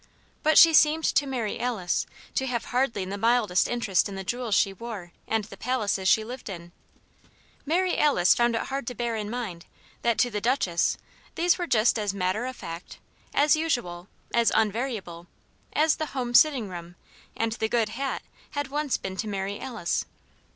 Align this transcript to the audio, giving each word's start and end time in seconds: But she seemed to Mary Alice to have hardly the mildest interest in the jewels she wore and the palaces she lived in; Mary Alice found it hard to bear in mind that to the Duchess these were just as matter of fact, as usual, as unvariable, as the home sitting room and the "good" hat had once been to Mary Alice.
But 0.41 0.57
she 0.57 0.73
seemed 0.73 1.03
to 1.03 1.27
Mary 1.27 1.59
Alice 1.59 2.07
to 2.33 2.47
have 2.47 2.65
hardly 2.73 3.05
the 3.05 3.19
mildest 3.19 3.67
interest 3.67 4.09
in 4.09 4.15
the 4.15 4.23
jewels 4.23 4.55
she 4.55 4.73
wore 4.73 5.11
and 5.27 5.43
the 5.43 5.57
palaces 5.57 6.07
she 6.07 6.23
lived 6.23 6.49
in; 6.49 6.71
Mary 7.67 7.99
Alice 7.99 8.33
found 8.33 8.55
it 8.55 8.61
hard 8.63 8.87
to 8.87 8.95
bear 8.95 9.15
in 9.15 9.29
mind 9.29 9.67
that 10.01 10.17
to 10.17 10.31
the 10.31 10.41
Duchess 10.41 10.97
these 11.35 11.59
were 11.59 11.67
just 11.67 11.99
as 11.99 12.15
matter 12.15 12.47
of 12.47 12.55
fact, 12.55 12.97
as 13.31 13.55
usual, 13.55 14.07
as 14.33 14.51
unvariable, 14.55 15.27
as 15.71 15.97
the 15.97 16.07
home 16.17 16.33
sitting 16.33 16.67
room 16.67 16.95
and 17.37 17.51
the 17.51 17.69
"good" 17.69 17.89
hat 17.89 18.23
had 18.53 18.69
once 18.69 18.97
been 18.97 19.17
to 19.17 19.27
Mary 19.27 19.59
Alice. 19.59 20.07